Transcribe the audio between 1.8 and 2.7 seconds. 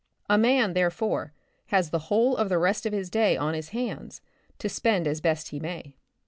the whole of the